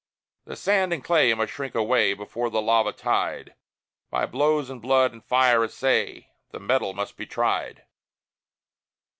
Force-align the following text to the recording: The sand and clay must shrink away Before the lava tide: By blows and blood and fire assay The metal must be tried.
The 0.45 0.55
sand 0.55 0.93
and 0.93 1.03
clay 1.03 1.31
must 1.35 1.51
shrink 1.53 1.75
away 1.75 2.15
Before 2.15 2.49
the 2.49 2.59
lava 2.59 2.91
tide: 2.91 3.53
By 4.09 4.25
blows 4.25 4.67
and 4.67 4.81
blood 4.81 5.13
and 5.13 5.23
fire 5.23 5.63
assay 5.63 6.31
The 6.49 6.59
metal 6.59 6.95
must 6.95 7.17
be 7.17 7.27
tried. 7.27 7.83